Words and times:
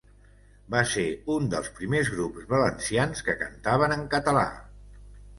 Va 0.75 0.79
ser 0.91 1.01
un 1.33 1.49
dels 1.51 1.67
primers 1.79 2.09
grups 2.13 2.47
valencians 2.53 3.21
que 3.27 3.35
cantaven 3.43 3.93
en 3.97 4.07
català. 4.15 4.47